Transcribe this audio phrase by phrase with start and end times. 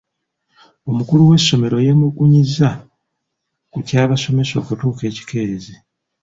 [0.89, 2.69] Omukulu w'essomero yeemulugunyizza
[3.71, 5.75] ku ky'abasomesa okutuuka ekikeerezi.